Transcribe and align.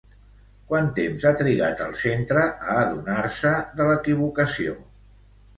Quant 0.71 0.87
temps 0.99 1.25
ha 1.25 1.33
trigat 1.41 1.83
el 1.87 1.93
centre 1.99 2.45
a 2.47 2.79
adonar-se 2.87 3.53
de 3.81 3.89
l'equivocació? 3.91 4.75